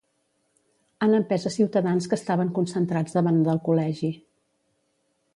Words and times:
Han 1.07 1.11
empès 1.17 1.43
a 1.49 1.51
ciutadans 1.55 2.07
que 2.13 2.17
estaven 2.19 2.49
concentrats 2.55 3.17
davant 3.19 3.37
del 3.49 3.61
col·legi. 3.69 4.09